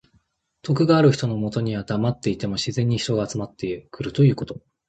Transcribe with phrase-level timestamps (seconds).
[0.63, 4.59] 徳がある人のもとにはだまっていても自然に人が集まってくるということ。